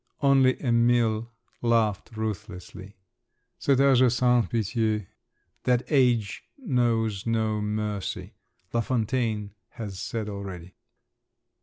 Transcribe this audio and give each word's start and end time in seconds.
Only 0.21 0.59
Emil 0.59 1.29
laughed 1.61 2.09
ruthlessly. 2.17 2.95
Cet 3.59 3.77
âge 3.77 4.01
est 4.01 4.09
sans 4.11 4.47
pitié—that 4.47 5.83
age 5.91 6.43
knows 6.57 7.27
no 7.27 7.61
mercy—Lafontaine 7.61 9.51
has 9.73 9.99
said 9.99 10.27
already. 10.27 10.73